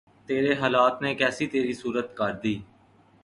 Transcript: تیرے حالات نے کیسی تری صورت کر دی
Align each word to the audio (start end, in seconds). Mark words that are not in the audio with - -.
تیرے 0.27 0.53
حالات 0.61 1.01
نے 1.01 1.13
کیسی 1.15 1.45
تری 1.51 1.73
صورت 1.81 2.07
کر 2.17 2.31
دی 2.43 2.55